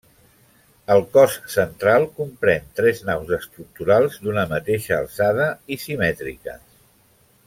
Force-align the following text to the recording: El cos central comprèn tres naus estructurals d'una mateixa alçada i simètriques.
El 0.93 1.01
cos 1.17 1.35
central 1.55 2.05
comprèn 2.21 2.65
tres 2.79 3.03
naus 3.11 3.35
estructurals 3.37 4.17
d'una 4.25 4.47
mateixa 4.55 4.97
alçada 5.01 5.47
i 5.77 5.79
simètriques. 5.85 6.65